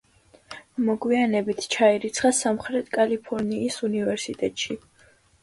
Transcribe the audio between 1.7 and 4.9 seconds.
ჩაირიცხა სამხრეთ კალიფორნიის უნივერსიტეტში.